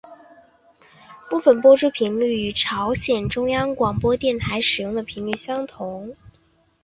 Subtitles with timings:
[1.29, 6.15] 部分播出频率与朝鲜中央广播电台使用的频率相同。